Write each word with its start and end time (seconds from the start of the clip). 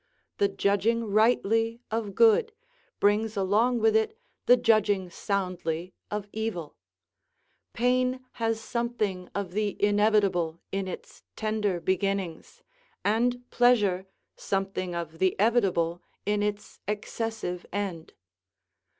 The 0.39 0.47
judging 0.47 1.03
rightly 1.03 1.79
of 1.91 2.15
good 2.15 2.53
brings 2.99 3.37
along 3.37 3.81
with 3.81 3.95
it 3.95 4.17
the 4.47 4.57
judging 4.57 5.11
soundly 5.11 5.93
of 6.09 6.25
evil: 6.33 6.75
pain 7.73 8.25
has 8.41 8.59
something 8.59 9.29
of 9.35 9.51
the 9.51 9.77
inevitable 9.79 10.59
in 10.71 10.87
its 10.87 11.21
tender 11.35 11.79
beginnings, 11.79 12.63
and 13.05 13.47
pleasure 13.51 14.07
something 14.35 14.95
of 14.95 15.19
the 15.19 15.35
evitable 15.37 16.01
in 16.25 16.41
its 16.41 16.79
excessive 16.87 17.67
end. 17.71 18.13